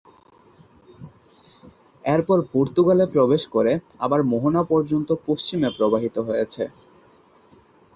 [2.05, 3.71] এরপর পর্তুগালে প্রবেশ করে
[3.99, 6.63] আবার মোহনা পর্যন্ত পশ্চিমে প্রবাহিত হয়েছে।